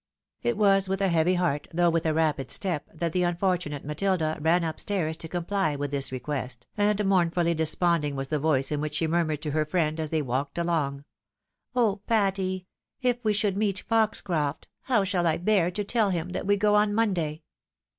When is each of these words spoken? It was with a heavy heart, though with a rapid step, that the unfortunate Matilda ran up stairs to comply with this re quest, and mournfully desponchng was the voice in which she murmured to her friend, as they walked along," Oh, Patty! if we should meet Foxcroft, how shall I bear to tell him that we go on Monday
It 0.41 0.57
was 0.57 0.89
with 0.89 0.99
a 0.99 1.09
heavy 1.09 1.35
heart, 1.35 1.67
though 1.71 1.91
with 1.91 2.07
a 2.07 2.13
rapid 2.15 2.49
step, 2.49 2.89
that 2.91 3.13
the 3.13 3.21
unfortunate 3.21 3.85
Matilda 3.85 4.35
ran 4.41 4.63
up 4.63 4.79
stairs 4.79 5.15
to 5.17 5.27
comply 5.27 5.75
with 5.75 5.91
this 5.91 6.11
re 6.11 6.19
quest, 6.19 6.65
and 6.75 7.05
mournfully 7.05 7.53
desponchng 7.53 8.15
was 8.15 8.29
the 8.29 8.39
voice 8.39 8.71
in 8.71 8.81
which 8.81 8.95
she 8.95 9.05
murmured 9.05 9.43
to 9.43 9.51
her 9.51 9.63
friend, 9.63 9.99
as 9.99 10.09
they 10.09 10.23
walked 10.23 10.57
along," 10.57 11.05
Oh, 11.75 12.01
Patty! 12.07 12.65
if 13.03 13.23
we 13.23 13.31
should 13.33 13.55
meet 13.55 13.83
Foxcroft, 13.87 14.67
how 14.85 15.03
shall 15.03 15.27
I 15.27 15.37
bear 15.37 15.69
to 15.69 15.83
tell 15.83 16.09
him 16.09 16.29
that 16.29 16.47
we 16.47 16.57
go 16.57 16.73
on 16.73 16.95
Monday 16.95 17.43